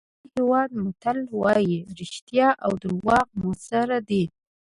[0.03, 4.23] د سینیګال هېواد متل وایي رښتیا او دروغ موثر دي.